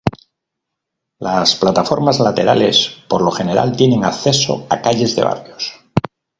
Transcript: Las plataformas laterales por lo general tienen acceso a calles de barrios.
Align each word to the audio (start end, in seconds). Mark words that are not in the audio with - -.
Las 1.19 1.53
plataformas 1.55 2.19
laterales 2.19 3.03
por 3.07 3.21
lo 3.21 3.29
general 3.29 3.77
tienen 3.77 4.03
acceso 4.03 4.65
a 4.67 4.81
calles 4.81 5.15
de 5.15 5.23
barrios. 5.23 5.73